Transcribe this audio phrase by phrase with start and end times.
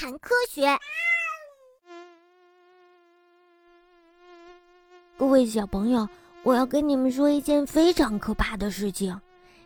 [0.00, 0.66] 谈科学。
[5.18, 6.08] 各位小朋友，
[6.42, 9.20] 我要跟你们说一件非常可怕的事情。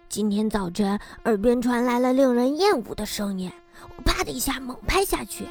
[0.08, 3.48] 今天早晨，耳边传来了令人厌恶的声音，
[3.96, 5.46] 我啪的一下猛拍下去。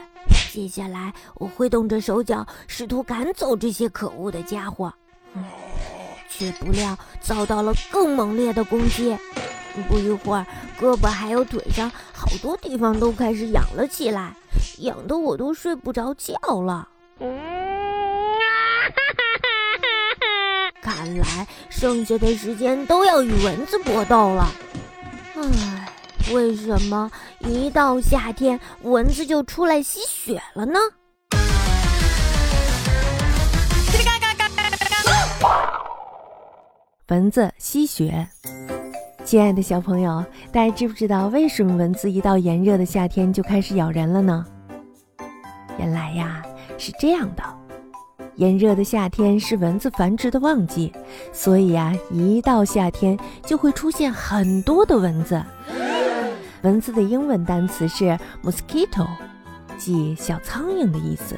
[0.51, 4.94] 接下来，我挥动着手脚，试图赶走这些可恶的家伙，
[6.28, 9.18] 却不料遭到了更猛烈的攻击。
[9.87, 10.46] 不一会儿，
[10.79, 14.33] 胳膊还有腿上好多地方都开始痒了起来，
[14.79, 16.88] 痒得我都睡不着觉了。
[20.81, 24.48] 看来剩下的时间都要与蚊子搏斗了。
[25.35, 25.90] 唉，
[26.34, 27.09] 为什么
[27.40, 30.79] 一到夏天蚊子就出来吸血了呢？
[37.07, 38.27] 蚊子吸血。
[39.23, 44.46] 亲爱的小朋友，大家知不知道为什么蚊子一到炎热的夏天就开始咬人了呢？
[45.80, 46.44] 原来呀，
[46.77, 47.44] 是这样的。
[48.35, 50.91] 炎热的夏天是蚊子繁殖的旺季，
[51.32, 55.41] 所以啊，一到夏天就会出现很多的蚊子。
[56.63, 59.08] 蚊子的英文单词是 mosquito，
[59.77, 61.37] 即小苍蝇的意思。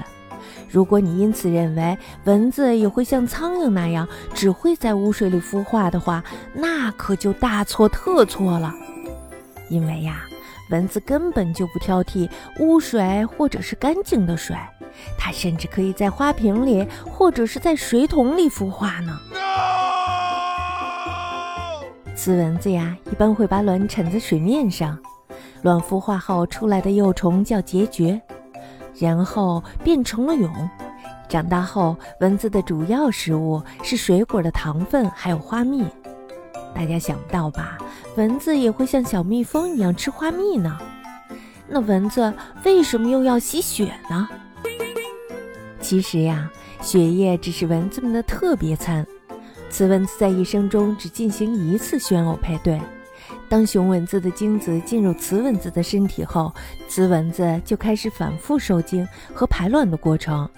[0.70, 8.74] 如果你因此认为蚊子也会像苍蝇那样只会在污水里孵化的话，那可就大错特错了。
[9.70, 10.26] 因为呀，
[10.70, 14.56] 蚊子根本就不挑剔污水或者是干净的水。
[15.18, 19.20] 它甚至可以在花瓶里或者是在水桶里孵化呢。
[22.16, 24.98] 雌蚊子呀，一般会把卵产在水面上，
[25.64, 28.20] 卵孵化后出来的幼虫叫孑孓，
[29.00, 30.50] 然后变成了蛹。
[31.28, 35.84] 长大后，蚊子的主要食物是水果的糖分还有花蜜。
[36.74, 37.78] 大家想不到吧？
[38.16, 40.78] 蚊子也会像小蜜蜂一样吃花蜜呢。
[41.68, 42.32] 那蚊子
[42.64, 44.30] 为什么又要吸血呢？
[45.82, 46.50] 其实呀，
[46.82, 49.06] 血液只是蚊子们的特别餐。
[49.70, 52.80] 雌蚊子在一生中只进行一次选偶配对。
[53.48, 56.54] 当雄蚊子的精子进入雌蚊子的身体后，
[56.88, 60.50] 雌蚊子就开始反复受精和排卵的过程。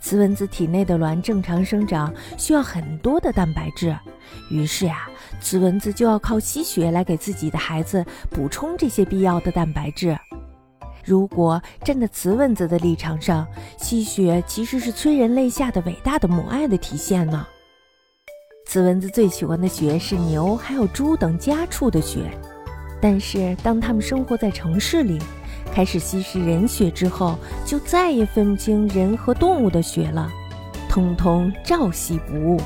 [0.00, 3.96] 雌蚊子体内的卵正常生长需要很多的蛋白质，
[4.50, 5.08] 于是呀，
[5.40, 10.18] 雌蚊子就要靠吸血来给自己的孩子补充这些必要的蛋白质。
[11.04, 13.46] 如果站在雌蚊子的立场上，
[13.76, 17.46] 吸血其实是催人泪下的伟大的母爱的体现呢。
[18.64, 22.30] 雌蚊子最喜欢的血是牛还有猪等家畜的血，
[23.00, 25.18] 但是当它们生活在城市里，
[25.74, 27.36] 开始吸食人血之后，
[27.66, 30.30] 就再也分不清人和动物的血了，
[30.88, 32.60] 通通照吸不误。